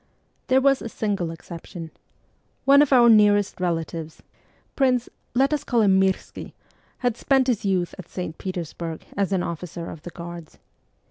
There 0.47 0.61
was 0.61 0.81
a 0.81 0.89
single 0.89 1.29
exception. 1.29 1.91
One 2.65 2.81
of 2.81 2.91
our 2.91 3.07
nearest 3.07 3.59
relatives, 3.61 4.23
Prince 4.75 5.09
let 5.35 5.51
me 5.51 5.59
call 5.59 5.81
him 5.83 5.99
Mirski 6.01 6.53
had 7.05 7.15
spent 7.15 7.45
his 7.45 7.65
youth 7.65 7.93
at 7.99 8.09
St. 8.09 8.35
Petersburg 8.39 9.05
as 9.15 9.31
an 9.31 9.43
officer 9.43 9.91
of 9.91 10.01
the 10.01 10.09
Guards. 10.09 10.57